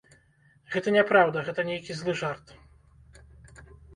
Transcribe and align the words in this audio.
Гэта 0.75 0.93
няпраўда, 0.95 1.43
гэта 1.49 1.65
нейкі 1.69 1.97
злы 1.99 2.15
жарт. 2.21 2.53